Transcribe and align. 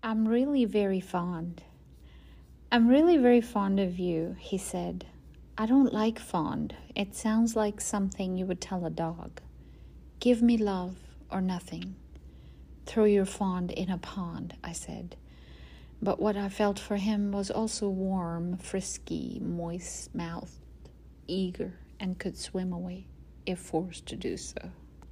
I'm 0.00 0.28
really 0.28 0.64
very 0.64 1.00
fond. 1.00 1.60
I'm 2.70 2.86
really 2.86 3.16
very 3.16 3.40
fond 3.40 3.80
of 3.80 3.98
you, 3.98 4.36
he 4.38 4.56
said. 4.56 5.06
I 5.56 5.66
don't 5.66 5.92
like 5.92 6.20
fond. 6.20 6.76
It 6.94 7.16
sounds 7.16 7.56
like 7.56 7.80
something 7.80 8.36
you 8.36 8.46
would 8.46 8.60
tell 8.60 8.86
a 8.86 8.90
dog. 8.90 9.40
Give 10.20 10.40
me 10.40 10.56
love 10.56 10.96
or 11.32 11.40
nothing. 11.40 11.96
Throw 12.86 13.04
your 13.06 13.24
fond 13.24 13.72
in 13.72 13.90
a 13.90 13.98
pond, 13.98 14.54
I 14.62 14.70
said. 14.72 15.16
But 16.00 16.20
what 16.20 16.36
I 16.36 16.48
felt 16.48 16.78
for 16.78 16.96
him 16.96 17.32
was 17.32 17.50
also 17.50 17.88
warm, 17.88 18.56
frisky, 18.56 19.40
moist 19.42 20.14
mouthed, 20.14 20.60
eager, 21.26 21.74
and 21.98 22.20
could 22.20 22.38
swim 22.38 22.72
away 22.72 23.08
if 23.46 23.58
forced 23.58 24.06
to 24.06 24.16
do 24.16 24.36
so. 24.36 24.70